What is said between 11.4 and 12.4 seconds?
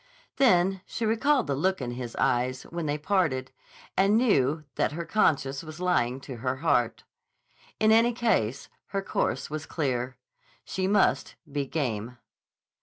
be game.